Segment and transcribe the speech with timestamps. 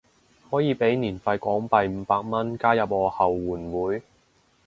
[0.49, 4.01] 可以俾年費港幣五百蚊加入我後援會